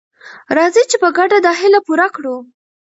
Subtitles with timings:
[0.57, 2.35] راځئ چې په ګډه دا هیله پوره کړو.